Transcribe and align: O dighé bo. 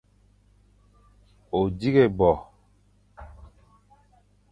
O 1.57 1.61
dighé 1.77 2.05
bo. 2.17 2.31